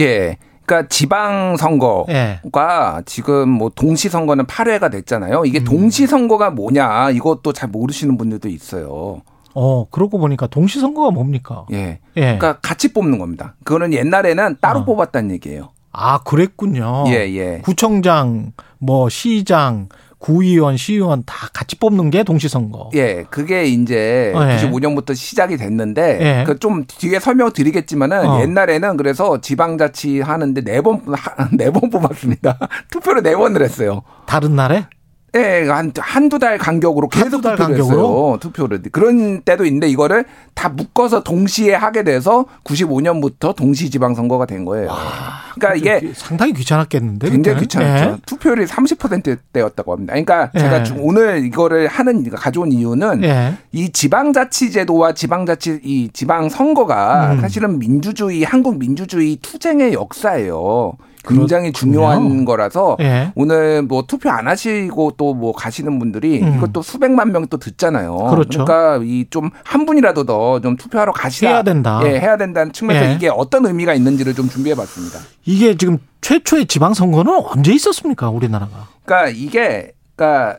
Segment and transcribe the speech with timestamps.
[0.00, 0.36] 예.
[0.64, 2.40] 그러니까 지방 선거가 예.
[3.06, 5.44] 지금 뭐 동시 선거는 8회가 됐잖아요.
[5.46, 5.64] 이게 음.
[5.64, 9.22] 동시 선거가 뭐냐 이것도 잘 모르시는 분들도 있어요.
[9.54, 11.64] 어, 그러고 보니까 동시 선거가 뭡니까?
[11.72, 12.00] 예.
[12.16, 12.20] 예.
[12.20, 13.54] 그러니까 같이 뽑는 겁니다.
[13.64, 14.84] 그거는 옛날에는 따로 어.
[14.84, 15.70] 뽑았다는 얘기예요.
[15.90, 17.04] 아, 그랬군요.
[17.08, 17.60] 예, 예.
[17.64, 19.88] 구청장, 뭐 시장,
[20.18, 22.90] 구의원, 시의원 다 같이 뽑는 게 동시선거.
[22.94, 24.56] 예, 그게 이제 어, 예.
[24.56, 26.44] 95년부터 시작이 됐는데 예.
[26.44, 28.40] 그좀 뒤에 설명 드리겠지만은 어.
[28.40, 31.02] 옛날에는 그래서 지방자치 하는데 네번
[31.56, 32.58] 네 번 뽑았습니다.
[32.90, 34.02] 투표를 네 번을 했어요.
[34.26, 34.86] 다른 날에?
[35.36, 37.98] 예, 한, 한두 달 간격으로 계속 한두 달 투표를 간격으로?
[38.08, 38.38] 했어요.
[38.40, 38.82] 투표를.
[38.90, 44.88] 그런 때도 있는데 이거를 다 묶어서 동시에 하게 돼서 95년부터 동시 지방선거가 된 거예요.
[45.54, 47.28] 그러니까 이게 상당히 귀찮았겠는데.
[47.30, 47.62] 굉장히 그때는?
[47.94, 48.10] 귀찮았죠.
[48.10, 48.16] 예.
[48.24, 50.12] 투표율이 30%대였다고 합니다.
[50.14, 50.58] 그러니까 예.
[50.60, 53.54] 제가 주- 오늘 이거를 하는, 가져온 이유는 예.
[53.72, 57.40] 이 지방자치제도와 지방자치, 이 지방선거가 음.
[57.42, 60.94] 사실은 민주주의, 한국 민주주의 투쟁의 역사예요.
[61.26, 61.72] 굉장히.
[61.72, 63.32] 중요한 거라서 예.
[63.34, 66.56] 오늘 뭐 투표 안 하시고 또 뭐 가시는 분들이 음.
[66.56, 68.16] 이것도 수백만 명이 또 듣잖아요.
[68.30, 68.64] 그렇죠.
[68.64, 71.50] 러니까 이 좀 한 분이라도 더 좀 투표하러 가시라.
[71.50, 72.00] 해야 된다.
[72.04, 73.14] 예, 해야 된다는 측면에서 예.
[73.14, 75.18] 이게 어떤 의미가 있는지를 좀 준비해 봤습니다.
[75.44, 78.30] 이게 지금 최초의 지방 선거는 언제 있었습니까?
[78.30, 78.88] 우리나라가.
[79.04, 80.58] 그러니까 이게 그러니까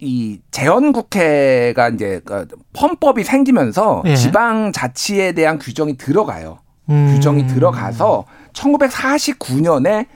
[0.00, 2.46] 이 재헌 국회가 이제 그
[2.80, 4.16] 헌법이 생기면서 예.
[4.16, 6.58] 지방 자치에 대한 규정이 들어가요.
[6.90, 7.12] 음.
[7.14, 10.06] 규정이 들어가서 1949년에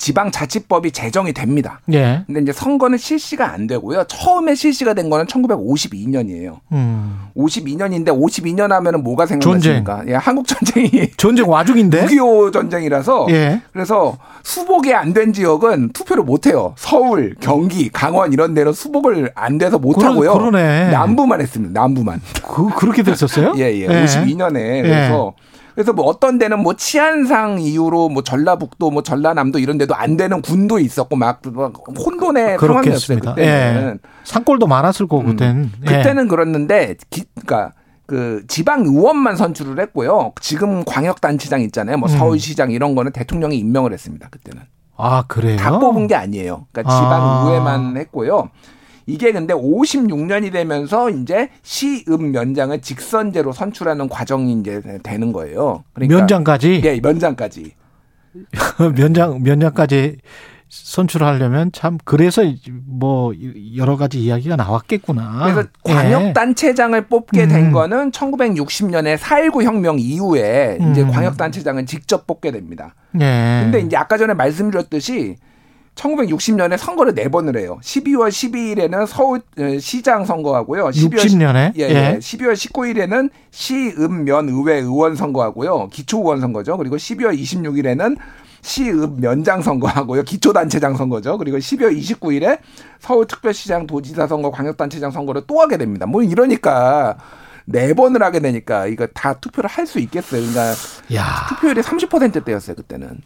[0.00, 1.80] 지방자치법이 제정이 됩니다.
[1.92, 2.22] 예.
[2.28, 4.04] 근데 이제 선거는 실시가 안 되고요.
[4.06, 6.60] 처음에 실시가 된 거는 1952년이에요.
[6.70, 7.18] 음.
[7.36, 10.04] 52년인데 52년 하면은 뭐가 생각나십니까?
[10.06, 12.06] 예, 한국 전쟁이 전쟁 와중인데.
[12.14, 13.60] 6.25 전쟁이라서 예.
[13.72, 16.74] 그래서 수복이 안 된 지역은 투표를 못 해요.
[16.76, 20.32] 서울, 경기, 강원 이런 데는 수복을 안 돼서 못 그러- 하고요.
[20.34, 20.90] 그러네.
[20.92, 21.80] 남부만 했습니다.
[21.80, 22.20] 남부만.
[22.46, 23.54] 그 그렇게 됐었어요?
[23.58, 23.88] 예, 예.
[23.88, 25.32] 52년에 그래서
[25.78, 30.42] 그래서 뭐 어떤 데는 뭐 치안상 이유로 뭐 전라북도 뭐 전라남도 이런 데도 안 되는
[30.42, 32.58] 군도 있었고 막, 막 혼돈의 상황이었어요.
[32.58, 33.34] 그렇겠습니다.
[33.36, 34.00] 그때는.
[34.04, 34.08] 예.
[34.24, 35.70] 산골도 많았을 거고 그때는.
[35.82, 35.86] 예.
[35.86, 37.74] 그때는 그랬는데 기, 그러니까
[38.06, 40.32] 그 지방 의원만 선출을 했고요.
[40.40, 41.96] 지금 광역단체장 있잖아요.
[41.98, 42.18] 뭐 음.
[42.18, 44.26] 서울시장 이런 거는 대통령이 임명을 했습니다.
[44.32, 44.62] 그때는
[44.96, 45.58] 아 그래요?
[45.58, 46.66] 다 뽑은 게 아니에요.
[46.72, 46.98] 그러니까 아.
[46.98, 48.50] 지방 의회만 했고요.
[49.08, 55.82] 이게 근데 56년이 되면서 이제 시읍 면장을 직선제로 선출하는 과정이 이제 되는 거예요.
[55.94, 57.72] 그러니까 면장까지 예, 면장까지.
[58.94, 60.18] 면장 면장까지
[60.68, 62.42] 선출하려면 참 그래서
[62.84, 63.32] 뭐
[63.76, 65.44] 여러 가지 이야기가 나왔겠구나.
[65.44, 65.92] 그래서 예.
[65.94, 67.48] 광역 단체장을 뽑게 음.
[67.48, 71.10] 된 거는 1960년에 4.19 혁명 이후에 이제 음.
[71.10, 72.94] 광역 단체장을 직접 뽑게 됩니다.
[73.18, 73.60] 예.
[73.62, 75.36] 근데 이제 아까 전에 말씀드렸듯이
[75.98, 77.78] 1960년에 선거를 네 번을 해요.
[77.82, 80.84] 12월 12일에는 서울 어, 시장 선거하고요.
[80.86, 82.18] 12월 60년에 예, 예.
[82.20, 85.88] 12월 19일에는 시읍면 의회 의원 선거하고요.
[85.88, 86.76] 기초 의원 선거죠.
[86.76, 88.16] 그리고 12월 26일에는
[88.62, 90.22] 시읍 면장 선거하고요.
[90.22, 91.38] 기초단체장 선거죠.
[91.38, 92.58] 그리고 12월 29일에
[93.00, 96.06] 서울특별시장 도지사 선거, 광역단체장 선거를 또 하게 됩니다.
[96.06, 97.16] 뭐 이러니까
[97.64, 100.40] 네 번을 하게 되니까 이거 다 투표를 할 수 있겠어요.
[100.40, 100.74] 그러니까
[101.14, 103.20] 야, 투표율이 30%대였어요, 그때는.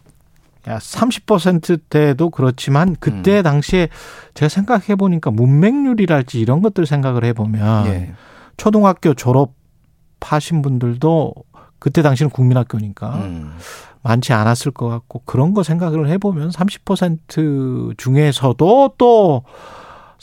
[0.67, 3.43] 야 30%대도 그렇지만 그때 음.
[3.43, 3.89] 당시에
[4.33, 8.13] 제가 생각해 보니까 문맹률이랄지 이런 것들 생각을 해 보면 예.
[8.55, 11.33] 초등학교 졸업하신 분들도
[11.79, 13.57] 그때 당시는 국민학교니까 음.
[14.03, 19.43] 많지 않았을 것 같고 그런 거 생각을 해보면 30% 중에서도 또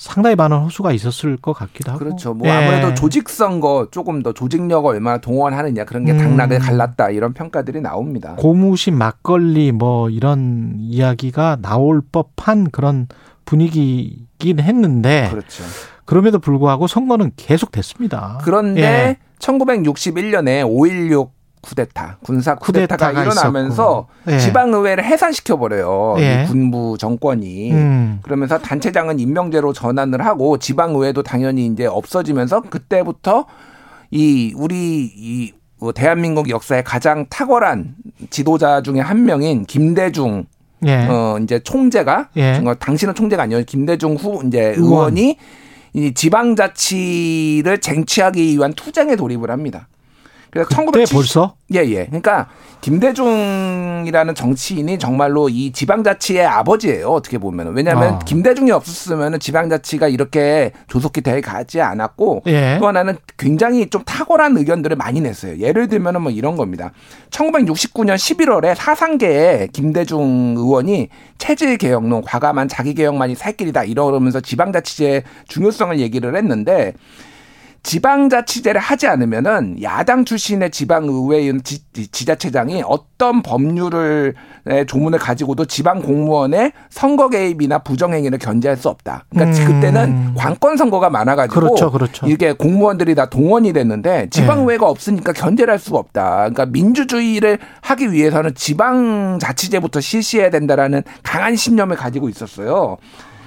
[0.00, 2.32] 상당히 많은 호수가 있었을 것 같기도 하고 그렇죠.
[2.32, 2.52] 뭐 예.
[2.52, 6.18] 아무래도 조직 선거 조금 더 조직력을 얼마나 동원하는 그런 게 음.
[6.18, 8.34] 당락을 갈랐다 이런 평가들이 나옵니다.
[8.38, 13.08] 고무신 막걸리 뭐 이런 이야기가 나올 법한 그런
[13.44, 15.64] 분위기긴 했는데 그렇죠.
[16.06, 18.38] 그럼에도 불구하고 선거는 계속 됐습니다.
[18.42, 19.16] 그런데 예.
[19.38, 21.28] 1961년에 5.16
[21.62, 24.06] 쿠데타, 군사 쿠데타가, 쿠데타가 일어나면서.
[24.28, 24.38] 예.
[24.38, 26.16] 지방의회를 해산시켜 버려요.
[26.18, 26.44] 예.
[26.48, 27.72] 군부 정권이.
[27.72, 28.18] 음.
[28.22, 33.46] 그러면서 단체장은 임명제로 전환을 하고 지방의회도 당연히 이제 없어지면서 그때부터
[34.10, 35.04] 이 우리
[35.78, 37.94] 이뭐 대한민국 역사의 가장 탁월한
[38.30, 40.46] 지도자 중에 한 명인 김대중
[40.86, 41.06] 예.
[41.06, 42.62] 어 이제 총재가 예.
[42.78, 43.64] 당신은 총재가 아니에요.
[43.66, 44.78] 김대중 후 이제 의원.
[45.16, 45.36] 의원이
[45.92, 49.88] 이 지방자치를 쟁취하기 위한 투쟁에 돌입을 합니다.
[50.50, 52.06] 그래서 그때 1970 벌써 예, 예.
[52.06, 52.48] 그러니까
[52.80, 57.08] 김대중이라는 정치인이 정말로 이 지방자치의 아버지예요.
[57.08, 57.74] 어떻게 보면.
[57.74, 58.18] 왜냐하면 아.
[58.20, 62.78] 김대중이 없었으면 지방자치가 이렇게 조속히 돼 가지 않았고 예.
[62.80, 65.58] 또 하나는 굉장히 좀 탁월한 의견들을 많이 냈어요.
[65.58, 66.92] 예를 들면은 뭐 이런 겁니다.
[67.30, 71.08] 1969년 11월에 사상계에 김대중 의원이
[71.38, 76.94] 체질 개혁론, 과감한 자기 개혁만이 살 길이다 이러면서 지방자치제의 중요성을 얘기를 했는데
[77.82, 84.34] 지방자치제를 하지 않으면은 야당 출신의 지방의회의원 지, 지자체장이 어떤 법률을
[84.66, 89.24] 의 조문을 가지고도 지방 공무원의 선거 개입이나 부정행위를 견제할 수 없다.
[89.30, 89.66] 그러니까 음.
[89.66, 92.26] 그때는 관권 선거가 많아가지고 그렇죠, 그렇죠.
[92.28, 96.36] 이게 공무원들이 다 동원이 됐는데 지방의회가 없으니까 견제를 할 수가 없다.
[96.40, 102.98] 그러니까 민주주의를 하기 위해서는 지방자치제부터 실시해야 된다라는 강한 신념을 가지고 있었어요.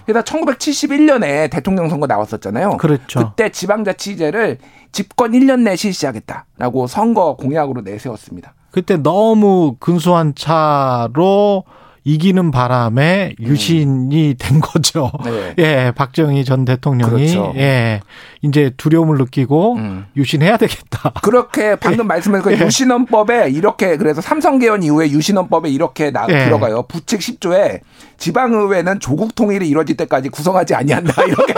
[0.05, 2.77] 그래서 1971년에 대통령 선거 나왔었잖아요.
[2.77, 3.19] 그렇죠.
[3.19, 4.57] 그때 지방자치제를
[4.91, 8.53] 집권 1년 내에 실시하겠다라고 선거 공약으로 내세웠습니다.
[8.71, 11.63] 그때 너무 근소한 차로
[12.05, 15.11] 이기는 바람에 유신이 된 거죠.
[15.23, 15.55] 네.
[15.59, 17.53] 예, 박정희 전 대통령이 그렇죠.
[17.55, 18.01] 예,
[18.41, 20.05] 이제 두려움을 느끼고 음.
[20.17, 21.13] 유신해야 되겠다.
[21.21, 22.65] 그렇게 방금 말씀하신 그 예.
[22.65, 26.45] 유신헌법에 이렇게 그래서 삼성 개헌 이후에 유신헌법에 이렇게 나 예.
[26.45, 26.83] 들어가요.
[26.83, 27.79] 부칙 10조에
[28.17, 31.53] 지방의회는 조국 통일이 이루어질 때까지 구성하지 아니한다 이렇게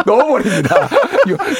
[0.06, 0.76] 넣어버립니다.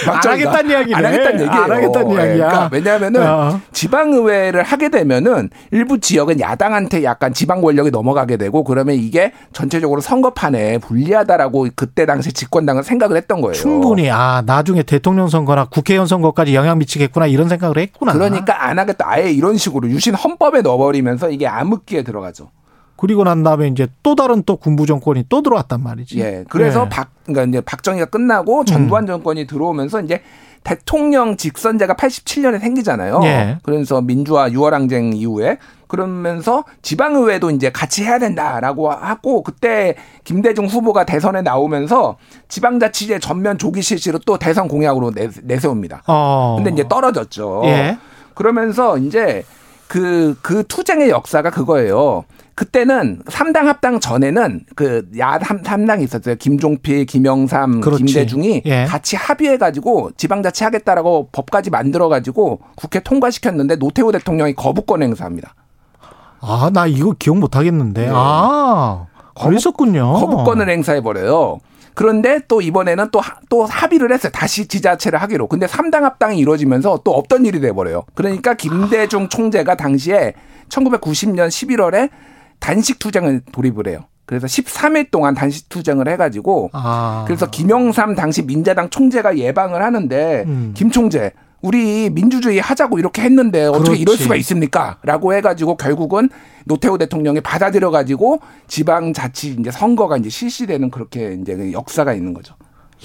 [0.08, 0.96] 안 하겠다는 이야기네.
[0.96, 1.62] 안 하겠다는 얘기예요.
[1.62, 2.34] 안 하겠다는 예, 이야기야.
[2.34, 3.60] 그러니까 왜냐하면은 어.
[3.72, 10.78] 지방의회를 하게 되면은 일부 지역은 야당한테 약간 지방 권력이 넘어가게 되고 그러면 이게 전체적으로 선거판에
[10.78, 13.54] 불리하다라고 그때 당시 집권당은 생각을 했던 거예요.
[13.54, 18.12] 충분히 아 나중에 대통령 선거나 국회의원 선거까지 영향 미치겠구나 이런 생각을 했구나.
[18.12, 19.04] 그러니까 안 하겠다.
[19.08, 22.50] 아예 이런 식으로 유신 헌법에 넣어버리면서 이게 암흑기에 들어가죠.
[23.00, 26.20] 그리고 난 다음에 이제 또 다른 또 군부 정권이 또 들어왔단 말이지.
[26.20, 26.44] 예.
[26.50, 26.88] 그래서 예.
[26.90, 30.20] 박, 그러니까 이제 박정희가 끝나고 전두환 정권이 들어오면서 이제
[30.64, 33.20] 대통령 직선제가 87년에 생기잖아요.
[33.24, 33.58] 예.
[33.62, 35.56] 그래서 민주화 6월 항쟁 이후에
[35.86, 39.94] 그러면서 지방의회도 이제 같이 해야 된다라고 하고 그때
[40.24, 42.18] 김대중 후보가 대선에 나오면서
[42.48, 46.02] 지방자치제 전면 조기 실시로 또 대선 공약으로 내, 내세웁니다.
[46.06, 46.56] 어.
[46.58, 47.62] 근데 이제 떨어졌죠.
[47.64, 47.98] 예.
[48.34, 49.42] 그러면서 이제
[49.90, 52.22] 그, 그 투쟁의 역사가 그거예요.
[52.54, 56.36] 그때는 삼당 합당 전에는 그야 삼당이 있었어요.
[56.36, 58.04] 김종필, 김영삼, 그렇지.
[58.04, 58.84] 김대중이 예.
[58.84, 65.56] 같이 합의해 가지고 지방자치 하겠다라고 법까지 만들어 가지고 국회 통과시켰는데 노태우 대통령이 거부권 행사합니다.
[66.40, 68.06] 아, 나 이거 기억 못 하겠는데.
[68.06, 68.12] 네.
[68.14, 69.06] 아,
[69.42, 70.12] 그랬었군요.
[70.12, 71.58] 거부권을 행사해 버려요.
[71.94, 74.32] 그런데 또 이번에는 또, 하- 또 합의를 했어요.
[74.34, 75.48] 다시 지자체를 하기로.
[75.48, 78.04] 근데 삼당 합당이 이루어지면서 또 없던 일이 돼버려요.
[78.14, 80.34] 그러니까 김대중 총재가 당시에
[80.68, 82.10] 1990년 11월에
[82.58, 84.04] 단식 투쟁을 돌입을 해요.
[84.26, 87.24] 그래서 13일 동안 단식 투쟁을 해가지고 아.
[87.26, 90.72] 그래서 김영삼 당시 민자당 총재가 예방을 하는데 음.
[90.76, 91.32] 김 총재
[91.62, 94.00] 우리 민주주의 하자고 이렇게 했는데 어떻게 그렇지.
[94.02, 94.98] 이럴 수가 있습니까?
[95.02, 96.30] 라고 해가지고 결국은
[96.64, 102.54] 노태우 대통령이 받아들여가지고 지방자치 이제 선거가 이제 실시되는 그렇게 이제 그 역사가 있는 거죠.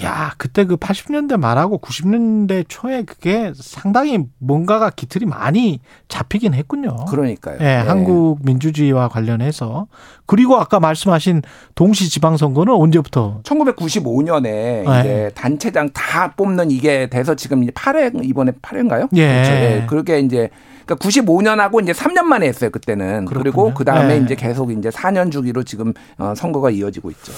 [0.04, 6.96] 야, 그때 그 80년대 말하고 90년대 초에 그게 상당히 뭔가가 기틀이 많이 잡히긴 했군요.
[7.10, 7.58] 그러니까요.
[7.62, 7.76] 예, 네.
[7.78, 9.88] 한국 민주주의와 관련해서
[10.26, 11.44] 그리고 아까 말씀하신
[11.76, 14.84] 동시 지방 선거는 언제부터 1995년에 네.
[14.84, 19.08] 이제 단체장 다 뽑는 이게 돼서 지금 이제 8회 이번에 8회인가요?
[19.16, 19.28] 예.
[19.28, 19.52] 그렇죠.
[19.52, 19.86] 예.
[19.88, 20.50] 그렇게 이제
[20.86, 23.26] 그러니까 95년하고 이제 3년 만에 했어요 그때는.
[23.26, 23.74] 그리고 그렇군요.
[23.74, 24.18] 그 다음에 예.
[24.18, 27.34] 이제 계속 이제 4년 주기로 지금 어, 선거가 이어지고 있죠.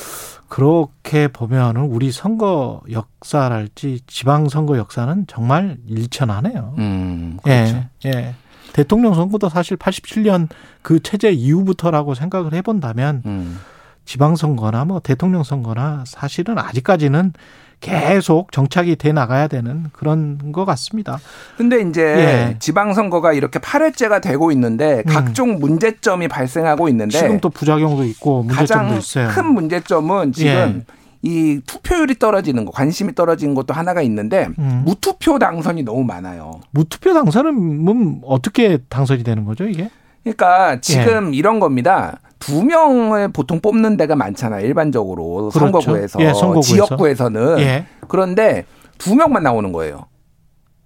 [0.47, 6.75] 그렇게 보면은 우리 선거 역사랄지 지방 선거 역사는 정말 일천하네요.
[6.77, 7.85] 음, 그렇죠.
[8.05, 8.35] 예, 예.
[8.73, 10.47] 대통령 선거도 사실 87년
[10.81, 13.59] 그 체제 이후부터라고 생각을 해본다면 음.
[14.05, 17.33] 지방 선거나 뭐 대통령 선거나 사실은 아직까지는
[17.79, 21.19] 계속 정착이 돼 나가야 되는 그런 것 같습니다.
[21.57, 22.55] 근데 이제 예.
[22.59, 25.13] 지방선거가 이렇게 8회째가 되고 있는데 음.
[25.13, 29.29] 각종 문제점이 발생하고 있는데 지금 또 부작용도 있고 문제점도 가장 있어요.
[29.29, 30.83] 큰 문제점은 지금
[31.21, 34.83] 이 투표율이 떨어지는 거, 관심이 떨어지는 것도 하나가 있는데 음.
[34.85, 36.61] 무투표 당선이 너무 많아요.
[36.71, 39.89] 무투표 당선은 뭐 어떻게 당선이 되는 거죠 이게?
[40.23, 41.37] 그러니까 지금 예.
[41.37, 42.19] 이런 겁니다.
[42.39, 44.65] 두 명을 보통 뽑는 데가 많잖아요.
[44.65, 45.59] 일반적으로 그렇죠.
[45.59, 46.61] 선거구에서, 예, 선거구에서.
[46.61, 47.85] 지역구에서는 예.
[48.07, 48.65] 그런데
[48.97, 50.05] 두 명만 나오는 거예요.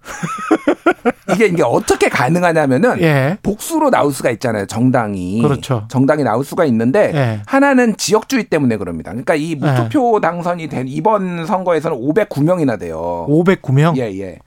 [1.34, 3.38] 이게 이게 어떻게 가능하냐면은 예.
[3.42, 4.66] 복수로 나올 수가 있잖아요.
[4.66, 5.40] 정당이.
[5.42, 5.84] 그렇죠.
[5.88, 7.40] 정당이 나올 수가 있는데 예.
[7.46, 9.10] 하나는 지역주의 때문에 그럽니다.
[9.12, 13.26] 그러니까 이 무투표 당선이 된 이번 선거에서는 509명이나 돼요.
[13.28, 13.96] 509명.
[13.98, 14.38] 예, 예.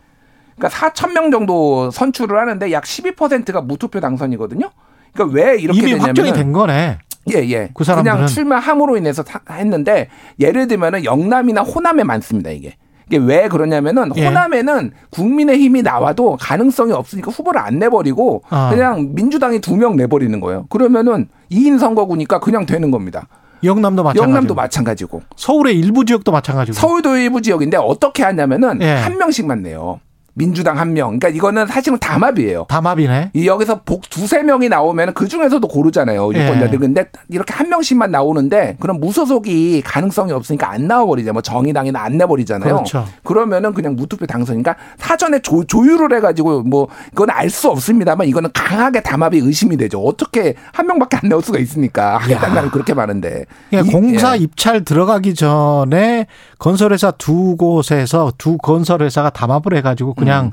[0.55, 4.69] 그러니까 4천 명 정도 선출을 하는데 약 12%가 무투표 당선이거든요.
[5.15, 6.97] 그러니까 왜 이렇게 이미 되냐면 확정이 된 거네.
[7.33, 7.69] 예, 예.
[7.73, 8.13] 그 사람들은.
[8.13, 12.75] 그냥 출마함으로 인해서 사- 했는데 예를 들면은 영남이나 호남에 많습니다, 이게.
[13.07, 14.25] 이게 왜 그러냐면은 예.
[14.27, 18.69] 호남에는 국민의 힘이 나와도 가능성이 없으니까 후보를 안 내버리고 아.
[18.71, 20.65] 그냥 민주당이 두 명 내버리는 거예요.
[20.69, 23.27] 그러면은 2인 선거구니까 그냥 되는 겁니다.
[23.63, 28.89] 영남도 마찬가지고 영남도 마찬가지고 서울의 일부 지역도 마찬가지고 서울도 일부 지역인데 어떻게 하냐면은 예.
[28.91, 29.99] 한 명씩만 내요.
[30.37, 31.17] 민주당 한 명.
[31.17, 32.65] 그러니까 이거는 사실은 담합이에요.
[32.67, 33.31] 담합이네.
[33.33, 36.27] 이 여기서 복 두세 명이 나오면 그 중에서도 고르잖아요.
[36.27, 36.73] 유권자들.
[36.73, 36.77] 예.
[36.77, 41.31] 근데 이렇게 한 명씩만 나오는데 그럼 무소속이 가능성이 없으니까 안 나와버리죠.
[41.33, 42.73] 뭐 정의당이나 안 내버리잖아요.
[42.75, 43.05] 그렇죠.
[43.23, 49.01] 그러면은 그냥 무투표 당선이니까 사전에 조, 조율을 해가지고 뭐 그건 알 수 없습니다만 이거는 강하게
[49.01, 50.01] 담합이 의심이 되죠.
[50.03, 52.17] 어떻게 한 명밖에 안 나올 수가 있습니까?
[52.17, 53.45] 하겠다는 그렇게 많은데.
[53.69, 54.41] 그러니까 이- 공사 예.
[54.41, 56.27] 입찰 들어가기 전에
[56.59, 60.51] 건설회사 두 곳에서 두 건설회사가 담합을 해가지고 그냥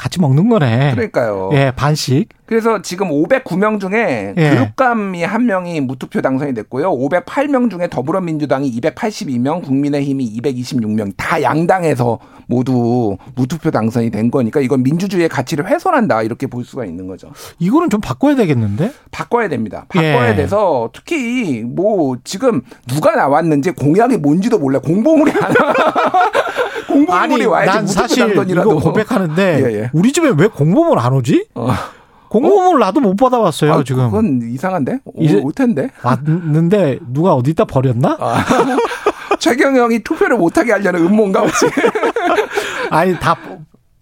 [0.00, 0.90] 같이 먹는 거네.
[0.90, 0.94] 음.
[0.94, 1.50] 그러니까요.
[1.52, 2.30] 예, 반씩.
[2.46, 4.50] 그래서 지금 509명 중에 예.
[4.50, 6.90] 교육감이 한 명이 무투표 당선이 됐고요.
[6.90, 15.28] 508명 중에 더불어민주당이 282명, 국민의힘이 226명, 다 양당에서 모두 무투표 당선이 된 거니까 이건 민주주의의
[15.28, 17.30] 가치를 훼손한다 이렇게 볼 수가 있는 거죠.
[17.58, 18.92] 이거는 좀 바꿔야 되겠는데?
[19.10, 19.84] 바꿔야 됩니다.
[19.90, 20.34] 바꿔야 예.
[20.34, 24.80] 돼서 특히 뭐 지금 누가 나왔는지 공약이 뭔지도 몰라.
[24.80, 25.74] 공보물이 안 와.
[26.90, 28.28] 공보물이 와야지 난 사실.
[28.48, 29.90] 이거 고백하는데 예, 예.
[29.92, 31.46] 우리 집에 왜 공범을 안 오지?
[31.54, 31.70] 어.
[32.28, 34.04] 공범을 나도 못 받아봤어요 아, 지금.
[34.10, 35.00] 그건 이상한데?
[35.04, 35.90] 오, 이제- 올 텐데.
[36.02, 38.16] 왔는데 누가 어디다 버렸나?
[38.20, 38.44] 아.
[39.40, 41.66] 최경영이 투표를 못하게 하려는 음모인가 혹시?
[42.90, 43.36] 아니 다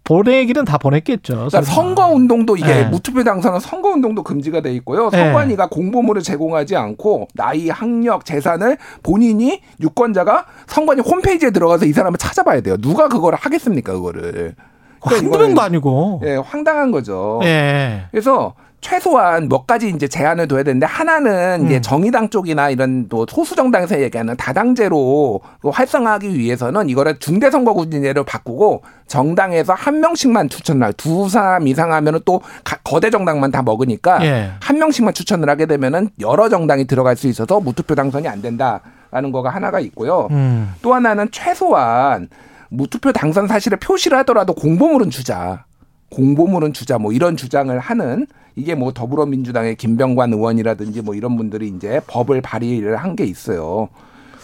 [0.09, 1.35] 보내기는 다 보냈겠죠.
[1.35, 1.61] 그러니까.
[1.61, 2.85] 선거 운동도 이게 네.
[2.85, 5.11] 무투표 당선은 선거 운동도 금지가 돼 있고요.
[5.11, 5.19] 네.
[5.19, 12.63] 선관위가 공보물을 제공하지 않고 나이, 학력, 재산을 본인이 유권자가 선관위 홈페이지에 들어가서 이 사람을 찾아봐야
[12.63, 12.79] 돼요.
[12.79, 14.55] 누가 그걸 하겠습니까, 그거를.
[15.01, 16.21] 그러니까 한두 명도 아니고.
[16.25, 17.41] 예, 황당한 거죠.
[17.45, 18.03] 예.
[18.11, 21.83] 그래서 최소한 몇 가지 이제 제한을 둬야 되는데 하나는 이제 음.
[21.83, 28.83] 정의당 쪽이나 이런 또 소수 정당에서 얘기하는 다당제로 그 활성화하기 위해서는 이거를 중대 선거구제로 바꾸고
[29.09, 34.25] 정당에서 한 명씩만 추천을 하고 두 사람 이상 하면은 또 가- 거대 정당만 다 먹으니까
[34.25, 34.51] 예.
[34.61, 39.51] 한 명씩만 추천을 하게 되면은 여러 정당이 들어갈 수 있어서 무투표 당선이 안 된다라는 거가
[39.51, 40.29] 하나가 있고요.
[40.31, 40.73] 음.
[40.83, 42.29] 또 하나는 최소한
[42.71, 45.65] 무투표 당선 사실을 표시를 하더라도 공보물은 주자.
[46.11, 52.01] 공보물은 주자 뭐 이런 주장을 하는 이게 뭐 더불어민주당의 김병관 의원이라든지 뭐 이런 분들이 이제
[52.07, 53.89] 법을 발의를 한 게 있어요.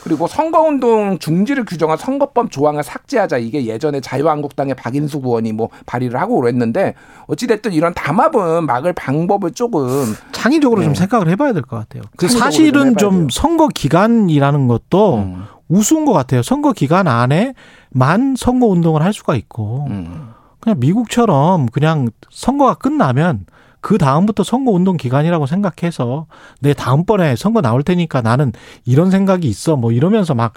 [0.03, 6.39] 그리고 선거운동 중지를 규정한 선거법 조항을 삭제하자 이게 예전에 자유한국당의 박인숙 의원이 뭐 발의를 하고
[6.41, 6.95] 그랬는데
[7.27, 10.99] 어찌됐든 이런 담합은 막을 방법을 조금 창의적으로 좀 네.
[10.99, 12.03] 생각을 해봐야 될 것 같아요.
[12.19, 13.29] 그좀 사실은 좀 돼요.
[13.31, 16.43] 선거 기간이라는 것도 음, 우스운 것 같아요.
[16.43, 20.31] 선거 기간 안에만 선거 운동을 할 수가 있고 음.
[20.61, 23.47] 그냥 미국처럼 그냥 선거가 끝나면
[23.81, 26.27] 그 다음부터 선거 운동 기간이라고 생각해서
[26.61, 28.53] 내 다음번에 선거 나올 테니까 나는
[28.87, 30.55] 이런 생각이 있어 뭐 이러면서 막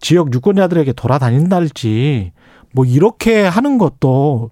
[0.00, 2.32] 지역 유권자들에게 돌아다닌달지
[2.72, 4.50] 뭐 이렇게 하는 것도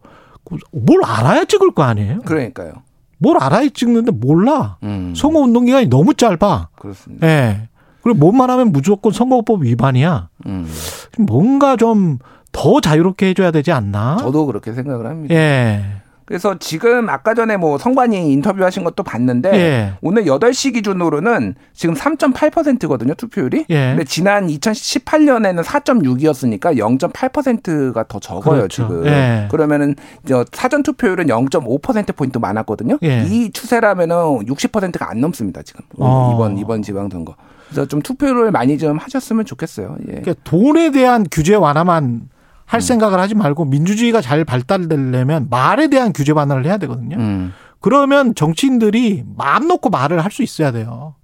[0.72, 2.20] 뭘 알아야 찍을 거 아니에요?
[2.24, 2.72] 그러니까요.
[3.18, 4.78] 뭘 알아야 찍는데 몰라.
[4.82, 6.68] 음, 선거 운동 기간이 너무 짧아.
[6.78, 7.26] 그렇습니다.
[7.26, 7.68] 예.
[8.06, 10.28] 그리고 뭔만 하면 무조건 선거법 위반이야.
[10.46, 10.70] 음.
[11.18, 12.18] 뭔가 좀
[12.56, 14.16] 더 자유롭게 해줘야 되지 않나?
[14.18, 15.34] 저도 그렇게 생각을 합니다.
[15.34, 15.84] 예.
[16.24, 19.92] 그래서 지금 아까 전에 뭐 성관이 인터뷰하신 것도 봤는데 예.
[20.00, 23.66] 오늘 8시 기준으로는 지금 3.8%거든요, 투표율이.
[23.68, 23.88] 예.
[23.90, 28.88] 근데 지난 2018년에는 4.6이었으니까 0.8%가 더 적어요, 그렇죠.
[28.88, 29.06] 지금.
[29.06, 29.48] 예.
[29.50, 29.94] 그러면은
[30.26, 32.98] 저 사전 투표율은 0.5% 포인트 많았거든요.
[33.02, 33.26] 예.
[33.28, 35.84] 이 추세라면은 60%가 안 넘습니다, 지금.
[35.98, 36.32] 어.
[36.34, 37.36] 이번 이번 지방 선거.
[37.68, 39.96] 그래서 좀 투표를 많이 좀 하셨으면 좋겠어요.
[40.08, 40.20] 예.
[40.20, 42.28] 그러니까 돈에 대한 규제 완화만
[42.64, 42.80] 할 음.
[42.80, 47.16] 생각을 하지 말고 민주주의가 잘 발달되려면 말에 대한 규제 완화를 해야 되거든요.
[47.18, 47.52] 음.
[47.80, 51.14] 그러면 정치인들이 마음 놓고 말을 할 수 있어야 돼요.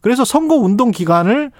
[0.00, 1.50] 그래서 선거 운동 기간을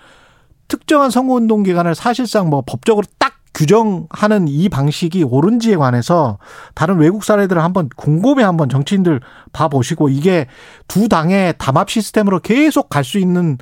[0.69, 6.39] 특정한 선거 운동 기간을 사실상 뭐 법적으로 딱 규정하는 이 방식이 옳은지에 관해서
[6.75, 9.21] 다른 외국 사례들을 한번 곰곰이 한번 정치인들
[9.53, 10.47] 봐보시고 이게
[10.89, 13.59] 두 당의 담합 시스템으로 계속 갈 수 있는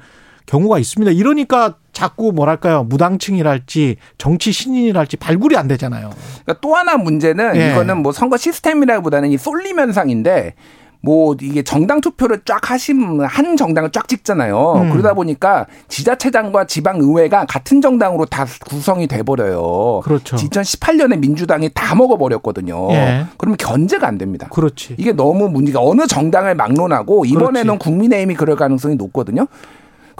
[0.51, 1.13] 경우가 있습니다.
[1.13, 6.11] 이러니까 자꾸 뭐랄까요 무당층이랄지 정치 신인이랄지 발굴이 안 되잖아요.
[6.43, 7.71] 그러니까 또 하나 문제는 예.
[7.71, 10.55] 이거는 뭐 선거 시스템이라기보다는 이 쏠림 현상인데
[11.03, 14.73] 뭐 이게 정당 투표를 쫙 하신 한 정당을 쫙 찍잖아요.
[14.83, 14.91] 음.
[14.91, 20.01] 그러다 보니까 지자체장과 지방 의회가 같은 정당으로 다 구성이 돼 버려요.
[20.03, 20.37] 그렇죠.
[20.37, 22.93] 2018년에 민주당이 다 먹어 버렸거든요.
[22.93, 23.27] 예.
[23.39, 24.49] 그러면 견제가 안 됩니다.
[24.51, 24.97] 그렇지.
[24.99, 27.79] 이게 너무 문제가 어느 정당을 막론하고 이번에는 그렇지.
[27.79, 29.47] 국민의힘이 그럴 가능성이 높거든요.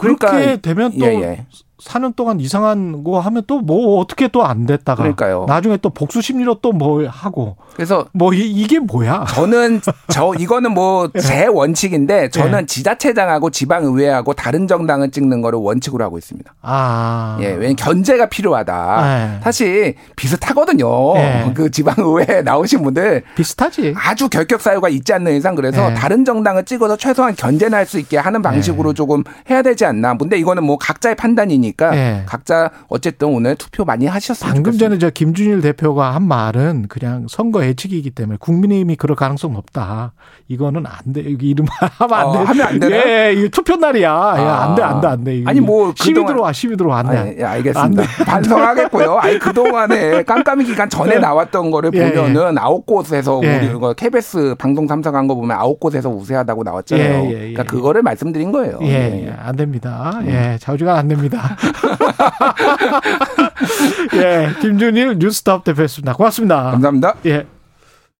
[0.01, 1.45] 그러니까 그렇게 되면 또 예, 예.
[1.83, 5.45] 4년 동안 이상한 거 하면 또 뭐 어떻게 또 안 됐다가 그러니까요.
[5.47, 9.25] 나중에 또 복수 심리로 또 뭐 하고 그래서 뭐 이, 이게 뭐야?
[9.29, 11.19] 저는 저 이거는 뭐 예.
[11.21, 16.53] 제 원칙인데 저는 지자체장하고 지방의회하고 다른 정당을 찍는 거를 원칙으로 하고 있습니다.
[16.61, 17.37] 아.
[17.41, 19.01] 예, 왜냐면 견제가 필요하다.
[19.03, 19.39] 네.
[19.43, 21.13] 사실 비슷하거든요.
[21.15, 21.51] 네.
[21.53, 23.93] 그 지방의회 나오신 분들 비슷하지.
[23.97, 25.95] 아주 결격 사유가 있지 않는 이상 그래서 네.
[25.95, 30.17] 다른 정당을 찍어서 최소한 견제는 할수 있게 하는 방식으로 조금 해야 되지 않나.
[30.17, 32.23] 근데 이거는 뭐 각자의 판단이니 까 네.
[32.25, 34.89] 각자 어쨌든 오늘 투표 많이 하셨으면 방금 좋겠습니다.
[34.89, 40.13] 전에 저 김준일 대표가 한 말은 그냥 선거 예측이기 때문에 국민의힘이 그럴 가능성 없다.
[40.47, 41.31] 이거는 안 돼.
[41.31, 42.37] 여기 이름 하면 안 어, 돼.
[42.39, 43.01] 하면 안 되나요?
[43.07, 44.09] 예, 이거 투표 날이야.
[44.09, 45.43] 야, 안 돼, 안 돼, 안 돼.
[45.45, 47.17] 아니, 뭐 시비 그동안- 들어와, 시비 들어와, 안 돼.
[47.17, 48.01] 아, 예, 안 알겠습니다.
[48.03, 48.07] 돼.
[48.25, 49.17] 반성하겠고요.
[49.17, 51.19] 아니 그동안에 깜깜이 기간 전에 예.
[51.19, 53.57] 나왔던 거를 예, 보면은 아홉 곳에서 예.
[53.57, 57.13] 우리 이거 KBS 방송 참석한 거 보면 아홉 곳에서 우세하다고 나왔잖아요.
[57.13, 57.37] 예, 예, 예.
[57.53, 58.79] 그러니까 그거를 말씀드린 거예요.
[58.83, 60.19] 예, 예, 안 됩니다.
[60.25, 61.55] 예, 좌우지간 안 됩니다.
[64.15, 66.13] 예, 김준일 뉴스톱 대표였습니다.
[66.13, 66.71] 고맙습니다.
[66.71, 67.15] 감사합니다.
[67.25, 67.45] 예.